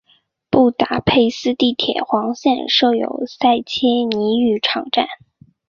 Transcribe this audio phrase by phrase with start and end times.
[0.49, 5.05] 布达佩斯地铁黄线设有塞切尼浴场站。